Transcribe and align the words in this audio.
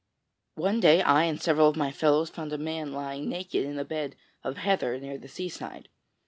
One 0.55 0.79
day 0.79 1.03
I 1.03 1.25
and 1.25 1.39
several 1.39 1.69
of 1.69 1.75
my 1.75 1.91
fellows 1.91 2.31
found 2.31 2.51
a 2.53 2.57
man 2.57 2.91
lying 2.91 3.29
naked 3.29 3.63
in 3.63 3.77
a 3.77 3.85
bed 3.85 4.15
of 4.43 4.57
heather 4.57 4.99
near 4.99 5.19
the 5.19 5.27
seaside. 5.27 5.89